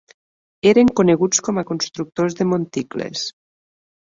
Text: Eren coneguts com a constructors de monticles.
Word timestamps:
Eren 0.71 0.87
coneguts 0.99 1.43
com 1.49 1.61
a 1.63 1.65
constructors 1.73 2.39
de 2.41 2.49
monticles. 2.55 3.29